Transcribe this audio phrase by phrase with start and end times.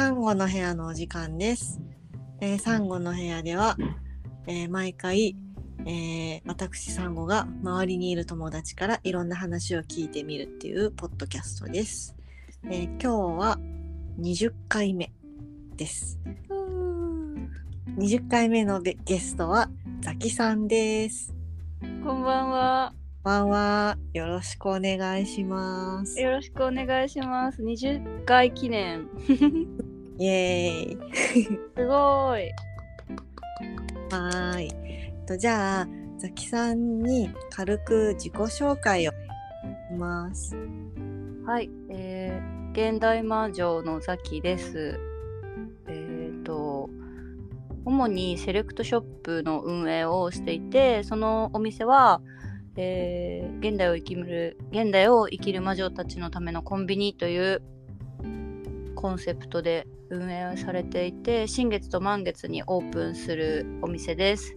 [0.00, 1.78] サンゴの部屋のお時間です。
[2.40, 3.76] えー、サンゴの部屋では、
[4.46, 5.36] えー毎回、
[5.80, 12.16] えー私サンゴが周りにいる友達からいろんな話を聞いてみるっていうポッドキャストです。
[12.64, 13.58] えー今日は
[14.18, 15.12] 20回目
[15.76, 16.18] です。
[17.98, 19.68] 20回目のべゲストは
[20.00, 21.34] ザキさんです。
[22.02, 22.94] こんばんは。
[23.22, 23.98] こんばんは。
[24.14, 26.18] よろしくお願いします。
[26.18, 27.62] よろしくお願いします。
[27.62, 29.06] 20回記念。
[30.20, 30.98] イエーイ。
[31.74, 32.52] すごい。
[34.12, 34.72] はーい。
[35.26, 35.88] とじゃあ
[36.18, 39.16] ザキさんに軽く自己紹介をし
[39.96, 40.54] ます。
[41.46, 45.00] はい、えー、現代魔女のザキです。
[45.88, 46.90] えっ、と、
[47.86, 52.20] 主にセレクトショップの運営をしていて、そのお店は、
[52.76, 57.62] えー現代を生きる現代を生きる魔女たちのためのコンビニという
[59.00, 64.54] コンセプトで運営されていて新月と満月にオープンするお店です。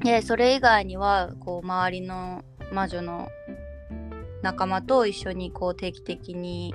[0.00, 3.28] でそれ以外にはこう周りの魔女の
[4.42, 6.74] 仲間と一緒にこう定期的に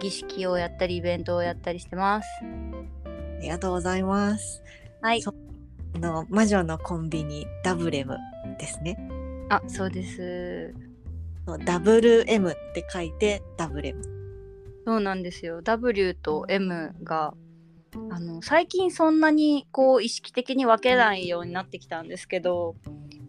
[0.00, 2.28] 儀式をやったりイベントをやったりしてます。
[3.04, 4.62] ありがとうございます。
[5.00, 5.34] はいそ
[5.94, 8.16] あの魔女のコンビニダブレム
[8.58, 8.96] ですね。
[9.48, 10.72] あそうです。
[11.64, 14.21] ダブル M って書いてダブレム。
[14.84, 15.62] そうなんですよ。
[15.62, 17.34] W と M が
[18.10, 22.74] あの最近そんなにこう意識的に分けないようになってきたんですけど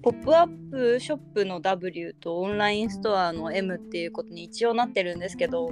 [0.01, 5.69] ポップアップショップの W とオンラインストアの M っていうことに一応なってるんですけど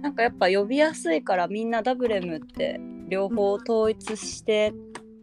[0.00, 4.72] なんかやっぱ呼びやすいからみんな WM って両方統一して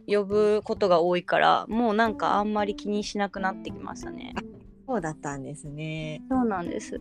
[0.06, 4.34] 呼ぶことが多いからもうなんかあんまり気にしなくなってきましたね。
[4.88, 6.22] そうだったんですね。
[6.28, 7.00] そうなんです。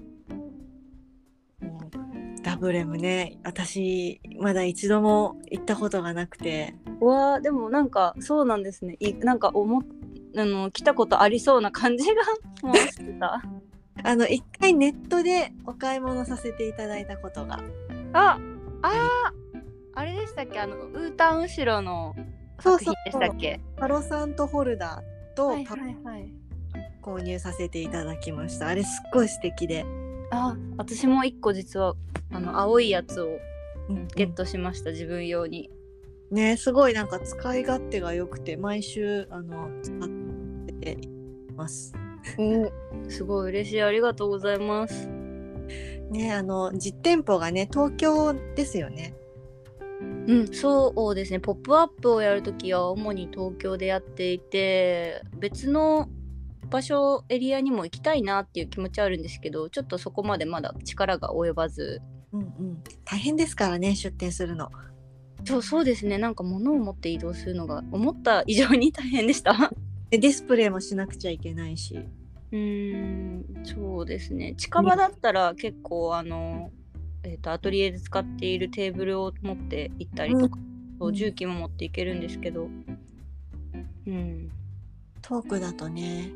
[2.42, 8.96] ダブレムね、私まだ一度も行ったことがなくて、うわーでもなんかそうなんですね。
[9.00, 9.84] いなんか思っ
[10.38, 12.22] あの来たことありそうな感じが
[12.68, 13.42] もうしてた。
[14.02, 17.60] あの一回ネットでお買い物させていただいたことが。
[18.14, 18.40] あ
[18.82, 19.60] あー
[19.96, 20.60] あれでしたっけ？
[20.60, 22.16] あのウータン後ろの
[22.60, 23.60] 作品でしたっけ？
[23.78, 26.32] パロサントホルダーとはいパはいはい。
[27.02, 28.68] 購入させていただきました。
[28.68, 29.86] あれすっごい素敵で。
[30.32, 31.96] あ私も一個実は
[32.32, 33.40] あの青いやつを
[33.90, 35.70] うんゲットしました、自分用に。
[36.32, 40.08] ねすごいなんか使い勝手が良くて毎週あの使っ
[40.80, 41.94] ています。
[43.10, 43.82] すごい嬉しい。
[43.82, 45.08] ありがとうございます。
[46.12, 49.16] ねあの実店舗がね東京ですよね。
[50.28, 51.40] うんそうですね。
[51.40, 56.08] ポップアップをやるときは主に東京でやっていて別の
[56.70, 62.00] 場所エリアにも行きたいなっていう気持ちはあるんですけどちょっとそこまでまだ力が及ばず
[62.34, 62.84] うんうん。
[63.06, 64.72] 大変ですからね出店するの。
[65.46, 69.72] そうそうですねなんか物を持って移動するのが思った以上に大変でした
[70.12, 72.00] でディスプレイもしなくちゃいけないし。
[72.52, 76.72] うーんそうですね近場だったら結構あの、
[77.24, 80.58] えー、とアトリエで使っているテーブルを持って行ったりとか、
[81.00, 82.68] そう重機も持っていけるんですけど
[84.08, 84.50] うん
[85.22, 86.32] 遠くだとね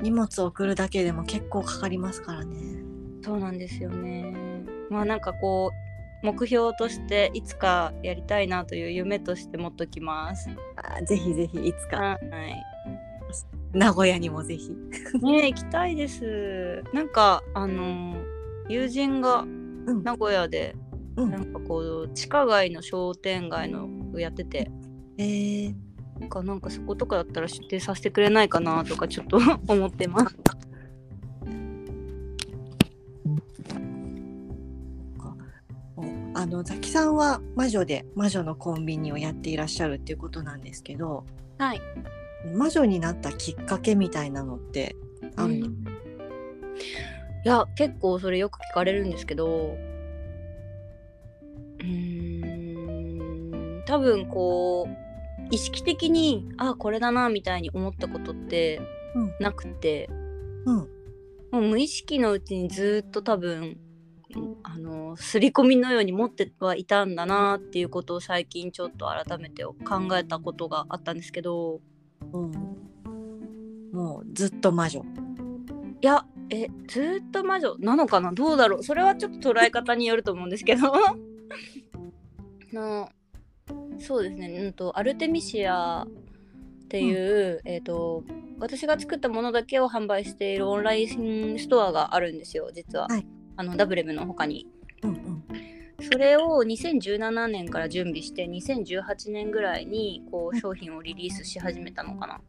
[0.00, 2.56] 荷物を送るだけでも結構かかりますからね。
[3.22, 4.53] そうなんですよね
[4.90, 10.48] まあなんかこう目標としていつかやりたいなという夢として持っときます。
[10.76, 11.98] あぜひぜひいつか。
[11.98, 12.64] はい。
[13.74, 14.70] 名古屋にもぜひ。
[15.20, 16.82] ねえ行きたいです。
[16.92, 18.16] なんかあの
[18.68, 20.02] 友人がうん。
[20.02, 20.74] 名古屋で
[21.16, 21.30] うん。
[21.30, 24.70] なんかこう地下街の商店街のをやってて。
[25.18, 25.74] えー、
[26.18, 30.36] なんかなんかそことかだったら出店させてくれないかなとかちょっと 思ってます
[36.44, 41.24] あのザキさんは魔女で魔女のコンビニをやっていらっしゃるっていうことなんですけど
[41.56, 41.80] はい。
[42.54, 44.94] 魔女になったきっかけみたいなのって
[45.36, 45.70] あるの、い
[47.44, 49.74] や結構それよく聞かれるんですけど
[51.80, 52.44] うー
[53.80, 54.92] ん多分こう
[55.50, 58.82] 意識的にあこれだなみたいに思ったことって
[59.14, 59.34] うん。
[59.40, 60.10] なくて、
[60.66, 60.76] うん。
[60.76, 60.88] も
[61.52, 63.78] う無意識のうちにずっと多分うん
[64.62, 69.74] あの刷り込みのように持ってはいたんだなっていうことを最近ちょっと改めて考
[70.16, 71.80] えたことがあったんですけど。
[72.32, 72.52] うん、
[73.92, 75.04] もうずっと魔女。
[76.00, 78.32] いやえずっと魔女なのかな？
[78.32, 78.82] どうだろう？
[78.82, 80.92] それはちょっと捉え方によると思うんですけど。
[82.72, 83.08] の
[84.00, 86.06] そうですね、うん、とアルテミシアっ
[86.88, 88.24] ていう、えー、と
[88.58, 93.26] 私が作ったものだけを販売しているオンラインストアがあるんですよ実は、はい
[93.56, 94.66] あのダブレムの他に
[95.02, 95.44] うんうん
[96.00, 102.40] それを2017年から準備して2018年ぐらいにこう商品をリリースし始めたのかな。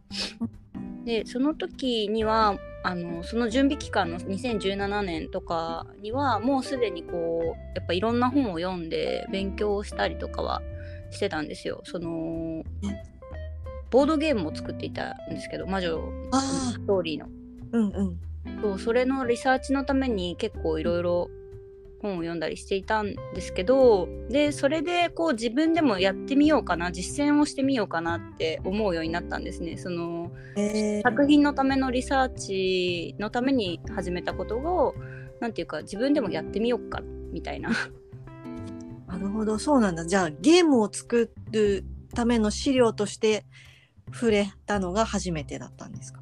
[1.06, 10.64] でその時にはあのその準備期間の2017年とかにはもうすでにこうやっぱいろんな本を読んで勉強したりとかは
[11.12, 11.82] してたんですよ。
[11.84, 12.64] その
[13.92, 17.28] ボードゲームを作っていたんですけど魔女のストーリーの。
[17.72, 18.20] うんうん。
[18.62, 21.30] そうそれのリサーチのために結構いろいろ
[22.02, 29.78] 本を読んだりしていたんですけどでそれでこう自分でもやってみようかな実践をしてみようかなって思うようになったんですね。
[29.78, 34.96] そのえー、作品のためのリサーチのために始めたことを
[35.42, 37.02] なんていうか自分でもやってみようか
[37.32, 37.72] みたいな。
[39.08, 43.46] なるほどそうなんだじゃあゲームを作るための資料として
[44.14, 46.22] 触れたのが初めてだったんですか？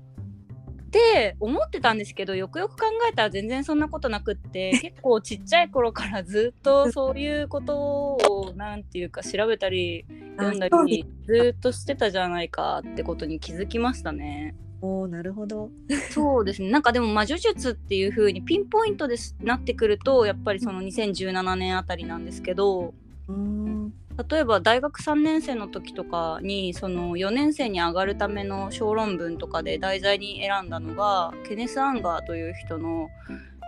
[0.94, 10.06] って思ってたんですけどよくよく考えたら全然そんなことなくって 結構ちっちゃい頃からずっとそういうことをなんていうか調べたり
[10.38, 14.54] 読んだりずっとしてたじゃないかってことに気づきましたね。
[14.82, 15.72] おーなるほど。
[16.12, 22.94] そうですねなんかでも魔女術っていう風にピンポイントですなってくるとやっぱりその2017年あたりなんですけど
[23.28, 23.94] うーん
[24.30, 33.10] 例えば大学3年生の時とかにその4年生に上がるための小論文とかで題材に選んだのがケネス・アンガーという人の、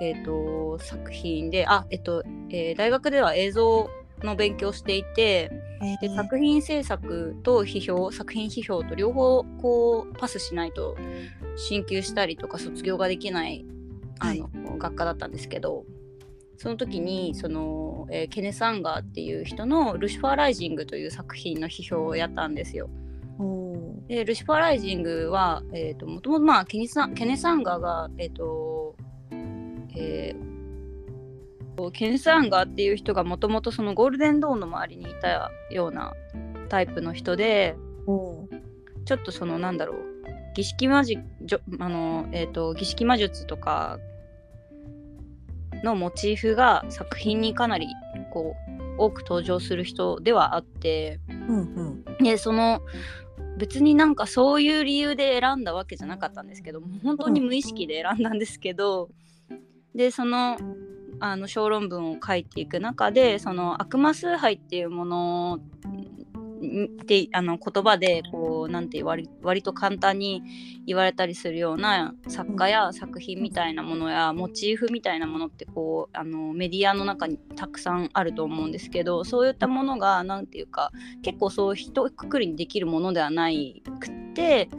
[0.02, 3.90] えー、と作品であ、えっとえー大学では映像
[4.24, 5.50] の勉強をしていて
[5.80, 6.16] でえー。
[6.16, 10.96] 作品制作と批評作品批評と両方こうパスしないと
[11.58, 13.66] 進級したりとか卒業ができない
[14.20, 15.86] あの、学科だったんですけど
[16.58, 22.90] その時にその、えーケネス・アンガーっていう人の「ルシファー・ライジング」という作品の批評をやったんですよ。
[24.08, 28.96] でルシファー・ライジングは、えー、ともともとまあケネスケネス・アンガーがえっ、と
[29.96, 30.56] えー
[31.92, 36.14] ケネス・アンガーっていう人がもともとそのゴールデンドーンの周りにいたような
[36.70, 37.76] タイプの人で
[39.06, 39.98] ちょっとそのなんだろう
[40.56, 41.22] 儀式魔術
[41.80, 44.00] あの、えー、と儀式魔術とか
[45.84, 47.88] のモチーフが作品にかなり
[48.32, 52.24] こう多く登場する人ではあってうんうん。
[52.24, 52.82] でその
[53.58, 59.10] 別になんかそういう理由で選んだわけじゃなかったんですけども本当に無意識で選んだんですけど、
[59.94, 60.58] でその
[61.20, 65.60] あの小論文を書いていく中でその悪魔崇拝っていうもの
[66.56, 70.42] ってあの言葉でこうなんて割割と簡単に
[70.86, 80.92] 言われたりするような作家や作品みたいなものやモチーフみたいなものってこうあのメディアの中にたくさんあると思うんですけどそういったものがなんていうか
[81.22, 84.70] 結構そう一括りにできるものではないくって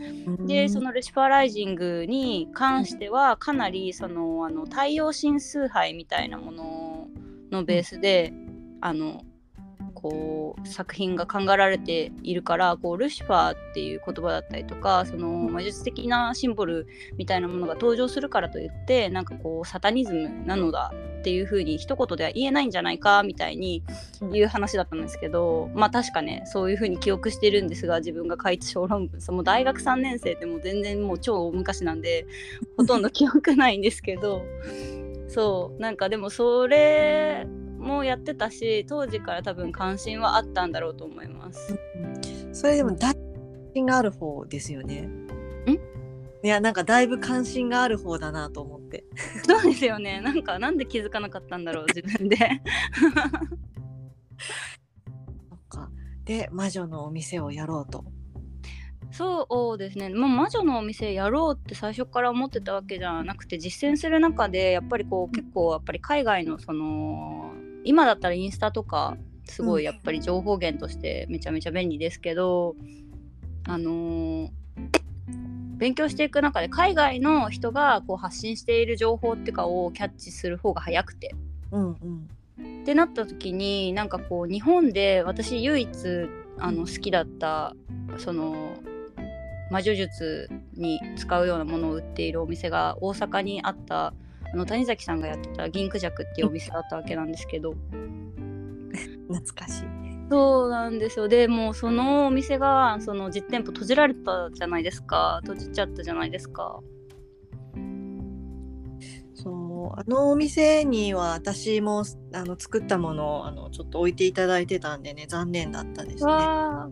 [0.46, 7.08] でそのルシファーライジングに関してはかなりそのあの太陽神崇拝みたいなもの
[7.50, 8.32] のベースで
[8.80, 9.22] あの
[10.10, 16.86] こう作品が考えられているからこうルシファーっていう言葉だったりとかその魔術的なシンボル
[17.16, 23.82] みたいなものが登場するからといってなんかこうサタニズムなのだっていう風に一言では言えないんじゃないかみたいに
[24.32, 32.26] いう話だったんですけどまあ確かねそういう風に記憶してるんですが自分が書いた小論文その大学3年生ってもう全然もう超大昔なんで
[32.76, 34.42] ほとんど記憶ないんですけど
[35.28, 37.46] そうなんかでもそれ
[37.86, 41.78] もやってたし当時から多分関心はあったんだろうと思います。
[42.52, 43.14] それでも関
[43.74, 45.08] 心がある方ですよね。
[46.42, 49.04] いやなんかだいぶ関心がある方だなと思って。
[49.46, 52.36] そうですよねなんかなんで気づかなかったんだろう自分で。
[52.36, 52.44] そ
[55.56, 55.90] っか
[56.24, 58.04] で魔女のお店をやろうと。
[59.12, 67.54] そうですね、まあ、魔女のお店やろうって最初から思ってたわけじゃなくて実践する中でやっぱりこう結構やっぱり海外のその
[67.86, 72.74] 今だったらインスタとかすごいやっぱり情報源としてめちゃめちゃ便利ですけど、
[73.66, 74.50] あのー
[75.76, 81.34] 勉強していく中で海外の人がこう発信している情報っていうかをキャッチする方が早くて。
[81.70, 82.28] うんうん。
[82.82, 85.90] ってなった時になんかこう日本で私唯一
[86.58, 87.74] あの好きだった
[88.16, 88.72] その
[89.70, 94.14] 魔女術に使うようなものを売っているお店が大阪にあった
[94.52, 97.74] あの谷崎さんがやってた銀クジャクっていうお店だったわけなんですけど。
[99.28, 99.84] 懐かしい。
[100.30, 101.28] そうなんですよ。
[101.28, 105.40] でもうそのお店がその実店舗閉じられたじゃないですか。
[105.42, 106.80] 閉じちゃったじゃないですか
[109.98, 116.32] あのお店には私もあの作ったものをあのちょっと置いていただいてたんでね残念だったですね。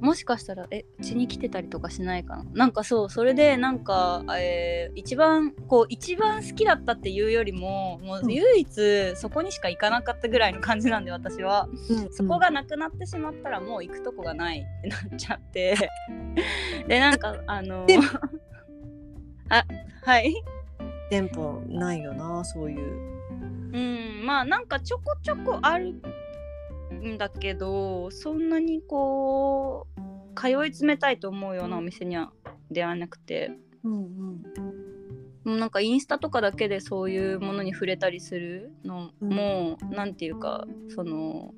[0.01, 2.45] もしかしたらえうちに来てたりとかしないかな？
[2.55, 11.69] なんかそうそれでなんか、えー一番こう一番好きだったっていうよりももう唯一そこにしか行かなかったぐらいの感じなんで私は。
[11.91, 15.91] うんそこがなくなってしまったらもう行くとこがないってなっちゃって。
[16.89, 17.99] でなんかあので
[19.51, 19.65] あ
[20.03, 20.35] はい
[21.11, 23.15] 店舗ないよなそういう。
[23.73, 25.95] うんまあなんかちょこちょこある
[26.93, 32.33] んだけどそんなにこう通い詰めたいと思うようなお店には
[32.71, 33.53] 出会えなくて。
[33.83, 34.43] うん
[35.45, 35.59] うん。
[35.59, 41.53] なんかインスタとかだけでそういうものに触れたりするのも、なんていうかその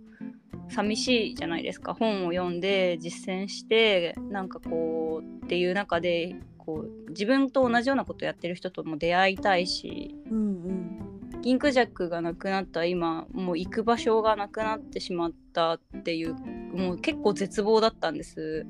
[0.69, 1.95] 寂しいじゃないですか。
[1.95, 6.35] 本を読んで実践してなんかこうっていう中で
[6.67, 10.41] こう自分と同じようなことやってる人とも出会いたいしうんう
[10.73, 18.67] ん銀クジャックがなくなった今もう行く場所がなくなってしまったっていうもう結構絶望だったんです。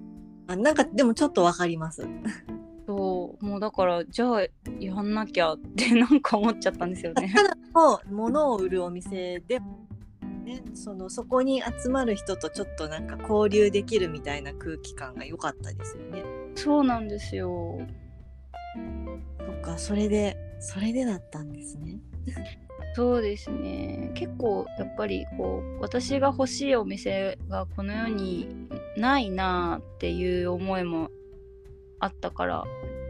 [0.47, 2.07] あなんかでもちょっとわかります。
[2.87, 4.43] そうもうだからじゃあ
[4.79, 7.33] やんなきゃってなんか思っちゃったんですよね。
[7.35, 9.59] ただの物を売るお店で、
[10.45, 16.23] ね、そのそこに集まる人とちょっとなんか交流できるみたいな空気感が良かったですよね。
[16.57, 17.79] そうなんですよ。
[19.47, 22.01] そっかそれでそれでだったんですね。
[22.95, 24.11] そうですね。
[24.15, 28.49] 結構やっぱりこう私が欲しいお店がこの世に
[28.97, 31.11] ないなっていう思いも
[32.01, 32.65] あったから。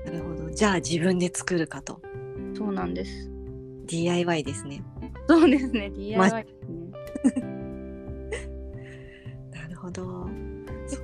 [0.05, 0.51] なるほど。
[0.51, 2.03] じゃあ自分で作るかと。
[2.55, 3.31] そうなんです。
[3.87, 4.83] DIY ですね。
[5.29, 5.91] そうですね。
[5.91, 6.51] DIY で
[7.33, 7.56] すね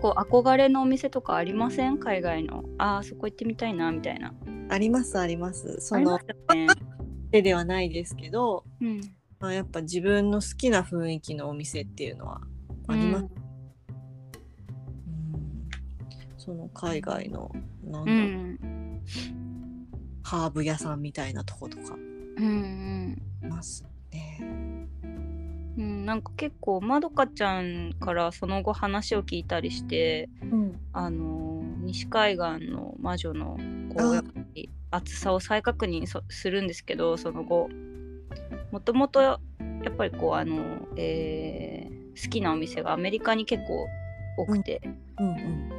[0.02, 1.98] 構憧れのお店とかありません？
[1.98, 2.64] 海外の。
[2.78, 4.34] あーそこ行ってみたいなみたいな。
[4.68, 5.76] ありますあります。
[5.80, 6.18] その
[6.52, 6.68] ね、
[7.30, 9.00] 手ではないですけど、うん、
[9.38, 12.40] まあ、やっぱ自分の好きな雰囲気のお店っていうのは
[12.88, 13.26] あります。
[13.26, 13.32] うん。
[16.36, 17.50] その海外の
[17.84, 19.00] なんうだろう、ん。
[20.24, 21.94] ハーブ屋さんみたいなとことか。
[22.38, 23.22] うんうん。
[23.42, 24.81] いますね。
[25.78, 33.58] うん、なんか結構まどかちゃんからその後話を聞いたりしてうん、あのー西海岸の魔女の
[33.94, 34.10] こあ。
[34.10, 37.68] うやっぱり厚さを再確認そするんですけどその後。
[38.70, 39.38] もともとや
[39.90, 43.86] っぱりこうあの、えー好きなお店がアメリカに結構
[44.36, 44.82] 多くて、
[45.18, 45.26] うん。
[45.26, 45.72] うん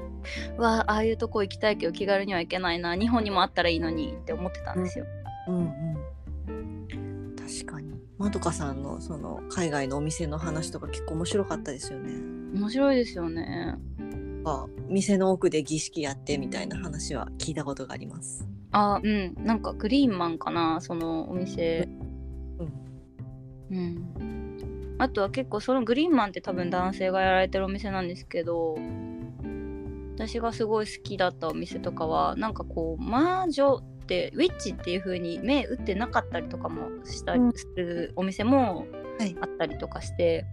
[0.57, 5.05] わあああいうとこ行きたいけど気軽には行けないな日本にもあったらいいのにって思ってたんですよ。
[5.49, 7.35] うんうん。
[7.35, 7.82] 確かに
[8.17, 12.11] まどかさんのその海外のお店の話とか結構面白かったですよね。
[12.53, 13.75] 面白いですよね。
[14.45, 18.47] あ店の奥で儀式やってみたいな話は聞いたことがあります。
[18.71, 21.87] あうんなんかグリーンマンかなそのお店
[23.71, 28.77] うんあとは結構そのグリーンマンって多分男性がやられてるお店なんですけど
[30.15, 38.85] 私がすごい好きだったお店とかはなんかこう魔女ってウィッチっていう風に目打ってなかったりとかもしたりするお店も
[39.17, 40.45] はいあったりとかして、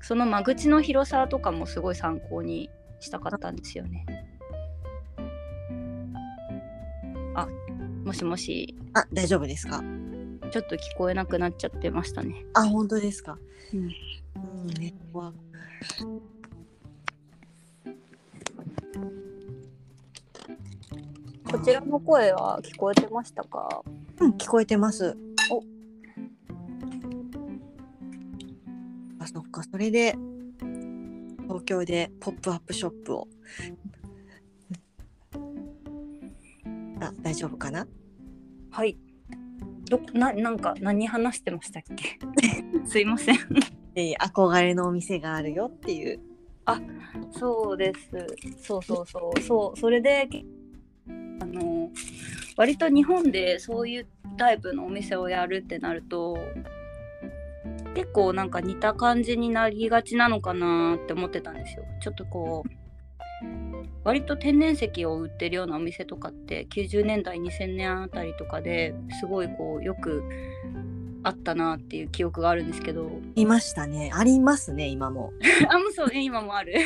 [0.00, 2.70] その間口の広さとかもすごい参考に
[3.00, 4.06] したかったんですよね。
[7.34, 7.48] あ
[8.04, 9.82] もしもしあ大丈夫ですか？
[10.50, 12.44] ちょっと聞こえなくなっちゃってましたね。
[12.54, 13.38] あ本当ですか？
[13.72, 14.94] うんうんネ
[21.54, 23.82] こちらの声は聞こえてましたか？
[24.18, 25.16] うん聞こえてます。
[25.52, 25.62] お
[29.20, 30.16] あそっかそれで
[31.44, 33.28] 東京でポップアップショップを
[37.00, 37.86] あ大丈夫かな？
[38.72, 38.98] はい。
[39.88, 42.18] どななんか何話してましたっけ？
[42.84, 43.36] すいません。
[43.94, 46.18] えー憧れのお店があるよっていう
[47.30, 48.10] そうです。
[48.60, 49.40] そうそうそう。
[49.40, 50.28] そうそれで
[51.40, 51.90] あの
[52.56, 56.38] 割と日本でそういうタイプのお店をやるってなると
[57.94, 61.84] 結構なんか似た感じになりがちなのかなって思ってたんですよ。
[62.00, 62.70] ちょっとこう
[64.04, 70.22] 割と天然石を売ってるようなお店とかって90年代2000年あたりとかですごいこうよく
[71.22, 73.10] あったなっていう記憶があるんですけど。
[73.34, 74.10] いましたね。
[74.12, 75.32] ありますね今も。
[75.70, 76.74] あもうそう今もある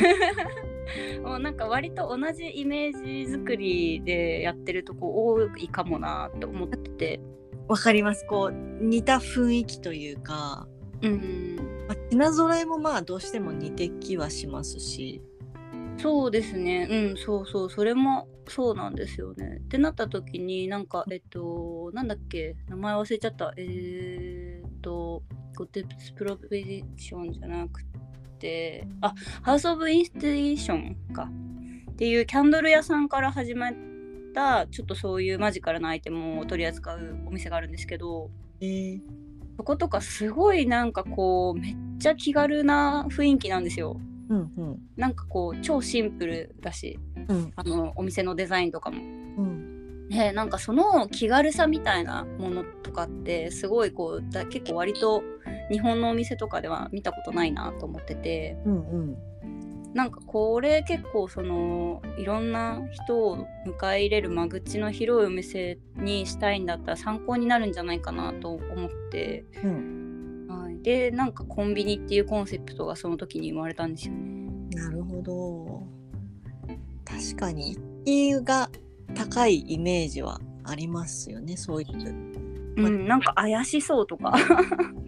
[1.23, 7.21] もうなんか割と同じイメージ作りでやってるとこ多いかもなって思ってて。
[7.69, 8.25] わかります。
[8.27, 10.67] こう似た雰囲気というか、
[11.03, 11.57] うん。
[11.89, 15.21] まあ、品揃えもまあどうしても似てきはしますし。
[15.99, 16.89] そうですね。
[16.91, 17.71] うんそうそう。
[17.71, 19.59] それもそうなんですよね。
[19.61, 22.57] ってなった時になんかえっとなんだっけ？
[22.69, 23.53] 名前忘れちゃった。
[23.57, 24.81] えー、っ
[25.57, 27.83] ゴテスプロペディションじゃなく
[28.39, 31.31] てあハウス・オブ・インステーションか。
[31.91, 33.73] っていうキャンドル屋さんから始まっ
[34.33, 38.31] たちょっとそういうマジカルなアイテムを取り扱うお店があるんですけど
[38.61, 39.01] えー、
[39.57, 44.01] そことかすごいなんかこうめっちゃ気軽な雰囲気なんですよ。
[44.29, 44.79] うんうん。
[44.97, 47.53] なんかこう超シンプルだしうん。
[47.57, 49.03] あのお店のデザインとかも。
[49.03, 50.09] うん。
[50.09, 55.23] ね、なんかその気軽さみたいなものとかってすごいこうだ結構割と
[55.71, 58.57] 日本のお店とかでは見たことないなと思ってて。
[58.65, 59.17] うんうん。
[59.95, 70.47] なんかこれ結構そのいろんな人を迎え入れる間口の広いお店にしたいんだったら参考になるんじゃないかなと思って、うん。
[70.49, 74.49] はい、でなんかコンビニっていうコンセプトがその時に生まれたんですよね。
[74.73, 75.83] なるほど。
[77.05, 77.77] 確かに。
[78.05, 78.71] 敷居が
[79.15, 82.29] 高いイメージはありますよねそういう。
[82.77, 84.35] うん、なんか怪しそうとか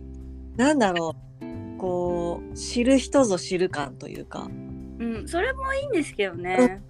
[0.57, 4.49] なんだろうこう知る人ぞ知る感というか
[5.01, 6.83] うん、それもいいんですけどね。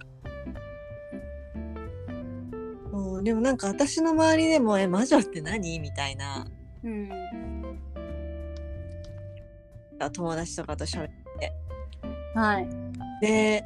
[2.91, 6.45] うん、でもなんか私の周りでも「え魔女って何?」みたいな
[6.83, 7.09] うん、
[10.11, 11.53] 友達とかと喋って
[12.35, 12.67] はい。
[13.21, 13.63] で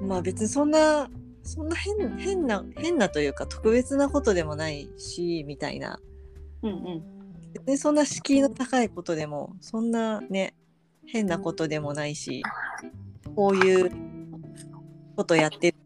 [0.00, 1.10] まあ別にそんな
[1.42, 6.00] そんな変変な変なというか特別なことでもないしみたいな
[6.62, 7.19] うんうん。
[7.52, 10.54] 別にそんな敷居の高いことでもそんなね
[11.06, 12.42] 変なことでもないし
[13.34, 13.90] こういう
[15.16, 15.76] ことやってる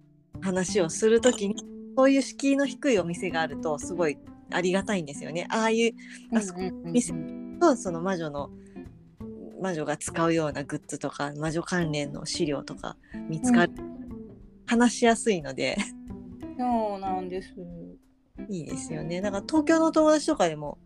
[0.41, 1.57] 話をするときに
[1.97, 4.19] そういう敷居の低いお店があるとすごい
[4.51, 5.47] ありがたいんですよね。
[5.51, 7.13] ああいうあそこ店
[7.61, 8.51] とその魔女の
[9.61, 12.97] 魔女が使うようなグッズとか魔女関連の資料とか
[13.29, 13.73] 見つかる、
[14.67, 15.79] 話しやすいので
[16.59, 17.55] そうなんです。
[18.49, 19.21] いいですよね。
[19.21, 20.79] だから東京の友達とかでも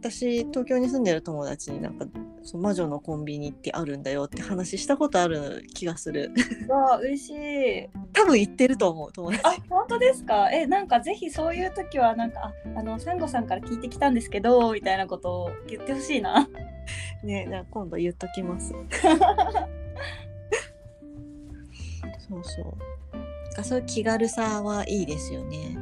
[0.00, 2.06] 私東京に住んでる友達になんか
[2.42, 6.32] そう魔女のコンビニってあるんだよって話したことある気がする。
[6.68, 7.88] わあ、嬉しい。
[8.12, 9.42] 多分行ってると思う友達。
[9.44, 10.50] あ、本当ですか？
[10.52, 16.48] え、なんかぜひそういう時はなんかあ、あのサンゴさんから聞いてきたんですけどみたいなことを言ってほしいな。
[17.24, 18.72] ね、じゃあ今度言っときます。
[22.28, 22.74] そうそう。
[23.58, 25.76] あそういう気軽さはいいですよね。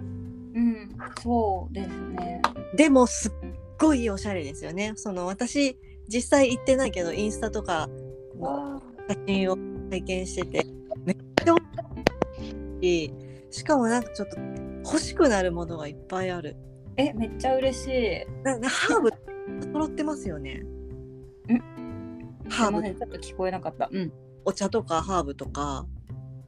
[0.55, 2.41] うん、そうですね。
[2.77, 3.33] でもすっ
[3.79, 4.93] ごいおしゃれですよね。
[4.97, 7.89] その私実際行ってないけどインスタとか
[8.37, 9.57] のわ写真を
[9.91, 10.67] 拝見してて
[11.05, 11.83] めっちゃおしゃ
[12.81, 13.15] れし
[13.51, 14.37] しかもなんかちょっと
[14.85, 16.57] 欲しくなるものがいっぱいある。
[16.97, 18.43] え、めっちゃ嬉しい。
[18.43, 19.11] ななハーブ
[19.73, 20.63] 揃ってますよね。
[22.49, 23.89] ハーブちょっと聞こえなかった。
[23.91, 24.13] うん。
[24.45, 25.87] お茶とかハーブとか。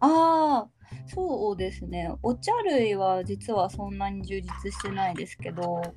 [0.01, 0.69] ああ、
[1.07, 2.12] そうですね。
[2.23, 5.93] お茶類は実はそんなに充実してないですけど、あ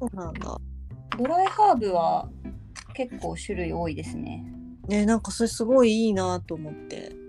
[0.00, 0.58] そうなんだ。
[1.18, 2.28] ドライハーブは
[2.94, 4.44] 結構種類多いですね。
[4.88, 7.26] ねなんかそれすごいいいなと思って。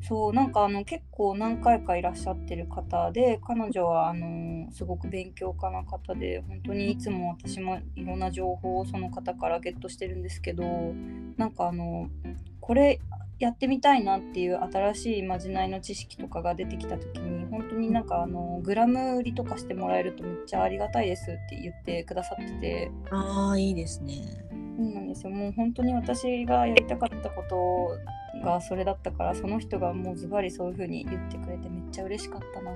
[0.00, 10.64] そうなんかあの結構何回かいらっしゃってる方で彼女はあのすごく勉強家な方で本当にいつも私もいろんな情報をその方からゲットしてるんですけど
[11.36, 12.08] なんかあの
[12.60, 13.00] これ
[13.38, 24.22] やってみたいなっていう新しいまじないの知識とかが出てきた時に本当になんかあのグラム売りとかしてもらえるとめっちゃありがたいですって言ってくださっててああいいですね。
[24.76, 27.96] そうなんですよもう本当に私がやりたかったこと
[28.44, 32.72] がそれだったからその人がもうズバリそういう風に言ってくれてめっちゃ嬉しかったな。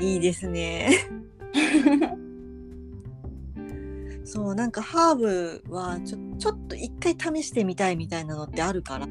[0.00, 0.90] いいですね。
[4.24, 9.06] そうなんかハーブはちょちょっと一回試してみたいみたいなのってあるから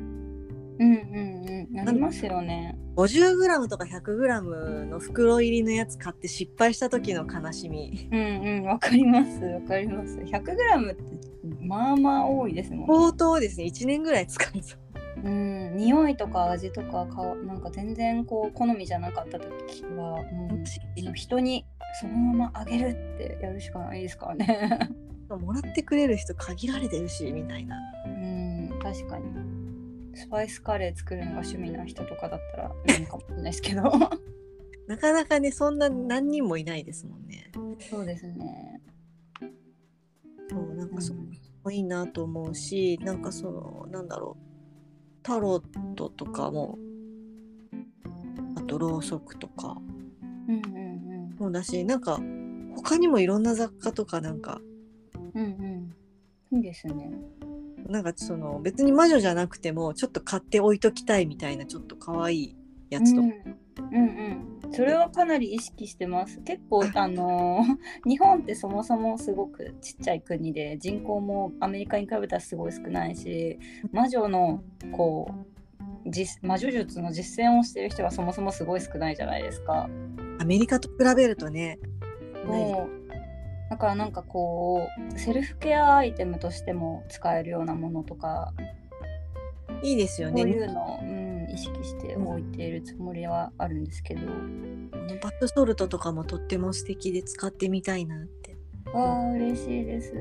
[0.80, 2.78] うんうんうんありますよね。
[2.96, 10.18] 50g とか 100g の袋入りのやつ買って失敗した時の悲しみうんうんわかりますわかります。
[10.18, 11.04] 100g って
[11.62, 12.86] まあまあ多いですもんね。
[12.88, 14.80] 相当ですね1年ぐらい使えそう
[15.24, 21.66] うん匂いとか味とかかなんか全然こう好みじゃなかった時はもう人に
[22.02, 24.90] そのままあげるってやるしかないですからね。
[25.30, 29.26] もらってくれる人限られてるしみたいなうん確かに。
[30.14, 33.84] スパイスカレー作るのが趣味な人とかだったらいいのかもしれないですけど。
[34.88, 37.50] なかなかねそんな何人もいないですもんね
[37.80, 38.82] そうですね。
[40.50, 41.30] そうなんかそうん
[41.64, 44.44] ういいなと思うしなんかそのなんだろう
[45.24, 46.78] タロットとかも
[48.58, 49.78] あとろうそくとか
[50.50, 52.20] うんうんもだしなんか
[52.76, 54.60] 他にもいろんな雑貨とかなんか
[55.36, 55.44] うん。
[55.44, 55.94] うん
[56.52, 56.58] うん。
[56.58, 57.12] いいですね。
[57.88, 62.56] なんかその別に魔女じゃなくてもちょっと買って置いときたいみたいなちょっと可愛い
[62.90, 64.72] やつとか、うん、うんうん。
[64.74, 66.40] それはかなり意識してます。
[66.42, 73.60] 結構あのー日本ってそもそもすごくちっちゃい国で人口もアメリカに比べたらすごい少ないし
[73.92, 75.32] 魔女のこ
[76.06, 79.90] う実魔女術の実践をしてる人がそもそもすごい少ないじゃないですか。
[80.40, 81.80] アメリカと比べるとね
[82.46, 83.03] もう
[83.74, 88.54] だからなんかこうセルフケアアイテムとしても使えるようなものとか
[89.82, 94.22] いいですよこういねうのを、うん、意識して置いているつもりはあるんですけど。
[95.24, 98.56] バスソルトとかもとっても素敵で使ってみたいなって。
[98.94, 100.14] ああ嬉しいです。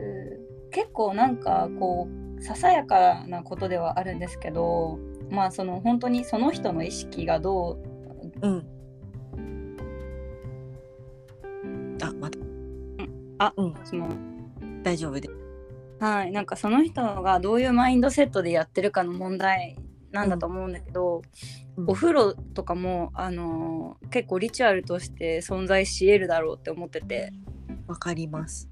[0.70, 4.98] 結構なんかこうささやかなことではあるんですけど
[5.30, 7.78] まあその本当にその人の意識がど
[8.40, 8.66] ううん。
[12.02, 12.41] あまた
[13.42, 13.74] あうん。
[13.84, 14.08] その
[14.84, 15.28] 大丈夫で。
[15.98, 16.32] はい。
[16.32, 19.76] なんかその人がどういうマインドセットでやってるかの問題
[20.12, 21.22] なんだと思うんだけど、
[21.76, 21.90] うん。
[21.90, 27.32] お風呂とかもあのー結構リチュアルとして存在し得るだろうって思ってて。
[27.88, 28.70] わかります。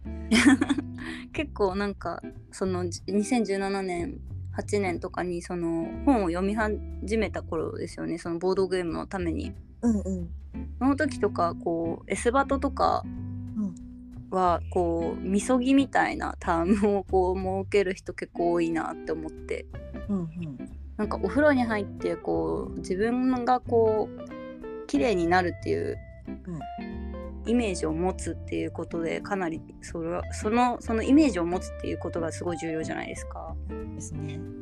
[1.33, 4.21] 結構なんかそのじ2017年
[4.57, 8.19] 8年とかにその本を読み始めた頃ですよね。
[8.19, 9.53] そのボードゲームのために。
[9.83, 10.31] うんうん。
[10.79, 13.30] その時とかこうエスバトとかうん
[14.31, 19.67] はこうみそぎみたいなタームをこう設ける人結構多いなって思って。
[20.09, 25.97] うんうんなんかお風呂に入ってこう自分がこう綺麗になるっていう
[27.47, 33.57] イメージを持つっていうことでかなりそれはそのそのイメージを持つっていうことがすごい重要じゃないですか。
[33.95, 34.60] ですね。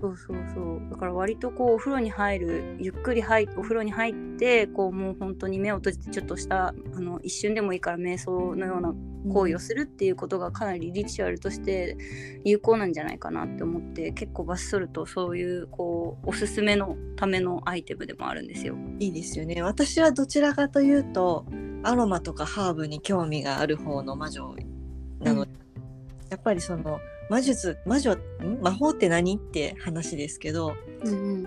[0.00, 8.94] そうそうそうだから割とこうお風呂に入るゆっくり入お風呂に入ってこうもう本当に目を閉じてちょっとしたあの一瞬でもいいから瞑想のような
[9.32, 11.96] 行為をするっていうことがかなりリチュアルとして
[12.44, 18.76] 有効なんじゃないかなって思って結構バスソルトそういうこうおすすめのためのアイテムでもあるんですよ。
[19.00, 21.46] いいですよね私はどちらかというと
[21.82, 24.54] アロマとかハーブに興味がある方の魔女
[25.20, 25.65] なので、
[26.30, 28.18] やっぱりその魔術魔女ん？
[28.60, 29.36] 魔法って何？
[29.36, 31.46] って話ですけどうんうん。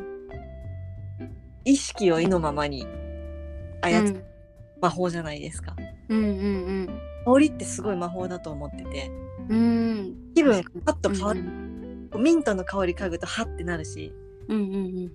[1.65, 2.87] 意識を意のままに
[3.81, 4.23] 操るうん。
[4.81, 5.75] 魔法じゃないですか、
[6.07, 9.11] うんうん香りってすごい魔法だと思ってて。
[9.49, 9.57] うん。
[9.57, 11.43] うん気分パッとうん変わる、
[12.17, 14.13] ミントの香り嗅ぐとハッてなるし。
[14.47, 15.11] うんうんうん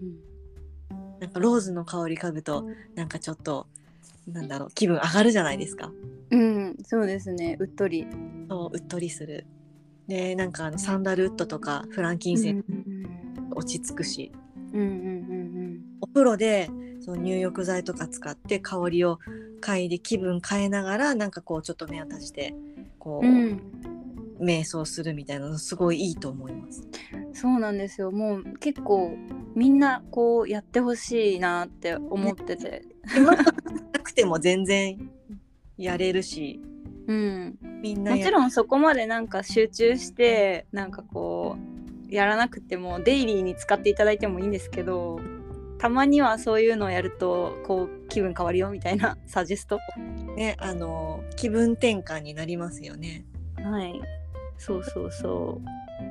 [1.21, 3.67] なんかローズの香り嗅ぐとなんかちょっと
[4.29, 5.91] なんだろう気分上がるじゃないですか。
[6.31, 6.77] うんうん。
[6.85, 7.57] そうですね。
[7.61, 8.07] うっとり。
[8.49, 9.47] そううっとりする。
[10.07, 12.65] でなんかあのサンダルウッドとかフランキンセンス
[13.55, 14.33] 落ち着くし、
[14.73, 16.69] うんうんうんお風呂で
[17.01, 19.19] その入浴剤とか使って香りを
[19.63, 22.55] 嗅いで気分変えながらなんかこうちょっと目を閉じて
[22.99, 23.35] こう、うん。
[23.35, 23.95] うん
[24.41, 26.87] 瞑想するみたいなのすごいいいと思います。
[27.33, 28.11] そうなんですよ。
[28.11, 29.17] もう結構
[29.55, 32.83] みんなこうやってほしいなって思ってて、
[33.17, 33.45] 今な
[34.03, 35.11] くても全然
[35.77, 36.61] やれるし。
[37.07, 41.59] うん、みんなやもちろんそこまでなんか集中してなんかこ
[42.11, 45.21] うやらなくてもデイリーに使っていただいてもいいんですけど
[45.77, 49.79] たまにはそういうのをやるとこう気分変わるよみたいな サジェスト。
[50.35, 53.27] ねあの気分転換になりますよね。
[53.57, 54.01] はい。
[54.57, 55.61] そうそうそ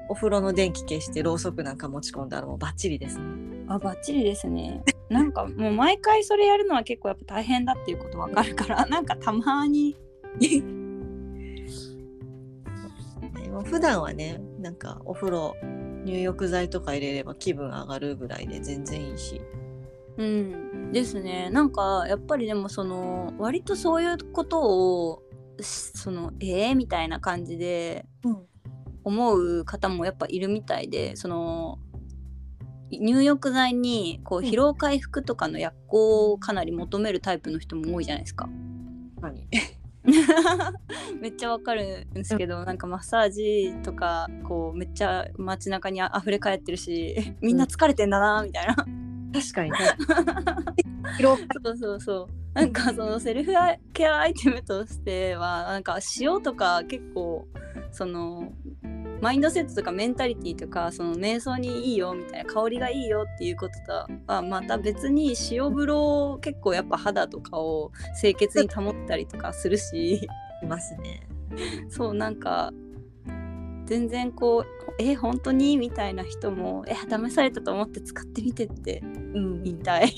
[0.09, 3.23] お風呂の電気消してろうそくなんか持ち込んだらもうバッチリですね。
[3.67, 4.83] うあバッチリですね。
[5.09, 9.97] なんかもう毎回それやるのは結構やっぱ大変だっていうことわかるからなんかたまに
[13.53, 15.55] ねもう普段はねなんかお風呂
[16.05, 19.41] 入浴剤とか入れれば気分上がるぐらいで全然いいし。
[20.17, 20.91] うん。
[20.91, 21.49] ですね。
[21.49, 25.23] なんかやっぱりでもその割とそういうことを
[25.59, 28.37] しそのえー、みたいな感じでうん。
[29.05, 31.77] 思う方もやっぱいるみたいでその
[32.89, 34.45] 入浴剤にこううん。
[34.45, 38.49] 疲労回復とかの薬効をかなり求めるタイプの人も多いじゃないですか。
[39.21, 39.47] 何
[41.21, 48.75] めっちゃわかるんですけど、なんかマッサージとかこうめっちゃ街中にあ溢れ返ってるしみんな疲れてんだなみたいな。
[48.75, 49.77] 確かに ね。
[51.63, 52.43] そうそうそう。
[52.53, 53.53] なんかそのセルフ
[53.93, 57.47] ケアアイテムとしてはなんか塩とか結構
[57.91, 58.51] その
[59.23, 70.27] マインドセットとかメンタリティとかその瞑想にいいよみたいな香りがいいよっていうこととはまた別に塩風呂結構やっぱ肌とかを清潔に保ったりとかするし
[70.61, 71.25] いますね。
[71.87, 72.73] そうなんか
[73.85, 80.13] 全然こうえ本当にみたいな人もえ試されたと思って使ってみてってうん言いたい。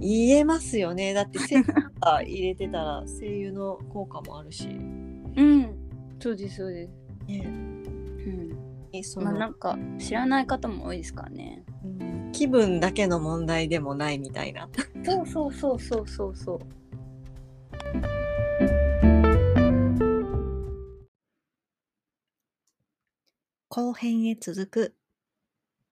[0.00, 1.12] 言えますよね。
[1.12, 4.66] だってセンター入れてたら 声優の効果もあるし。
[4.66, 5.76] うん
[6.18, 7.03] そうですそうです。
[7.26, 8.58] ね、うん
[8.92, 11.64] えそまあ、なんか知らない方も多いですからね。
[12.32, 14.68] 気分だけの問題でもないみたいな。
[15.04, 16.60] そうそうそうそうそうそう。
[23.68, 24.94] 後編へ続く